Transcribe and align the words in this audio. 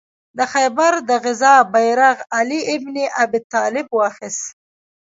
د 0.37 0.39
خیبر 0.53 0.93
د 1.09 1.11
غزا 1.23 1.55
بیرغ 1.73 2.17
علي 2.37 2.61
ابن 2.75 2.95
ابي 3.23 3.39
طالب 3.53 3.87
واخیست. 3.99 4.45